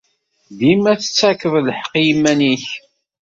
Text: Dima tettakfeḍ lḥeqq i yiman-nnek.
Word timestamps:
Dima 0.57 0.91
tettakfeḍ 0.99 1.55
lḥeqq 1.67 1.93
i 1.99 2.01
yiman-nnek. 2.07 2.65